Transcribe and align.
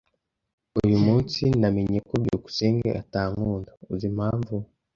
Uyu 0.81 0.97
munsi 1.05 1.41
namenye 1.59 1.99
ko 2.07 2.13
byukusenge 2.23 2.89
atankunda. 3.01 3.71
Uzi 3.93 4.05
impamvu? 4.11 4.53